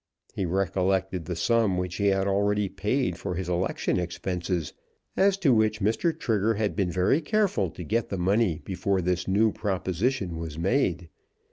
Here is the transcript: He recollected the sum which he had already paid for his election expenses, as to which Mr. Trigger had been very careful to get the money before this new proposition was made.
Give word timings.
He 0.33 0.47
recollected 0.47 1.25
the 1.25 1.35
sum 1.35 1.77
which 1.77 1.97
he 1.97 2.07
had 2.07 2.27
already 2.27 2.67
paid 2.69 3.17
for 3.19 3.35
his 3.35 3.47
election 3.47 3.99
expenses, 3.99 4.73
as 5.15 5.37
to 5.37 5.53
which 5.53 5.79
Mr. 5.79 6.11
Trigger 6.19 6.55
had 6.55 6.75
been 6.75 6.89
very 6.91 7.21
careful 7.21 7.69
to 7.69 7.83
get 7.83 8.09
the 8.09 8.17
money 8.17 8.63
before 8.65 9.03
this 9.03 9.27
new 9.27 9.51
proposition 9.51 10.37
was 10.39 10.57
made. 10.57 11.07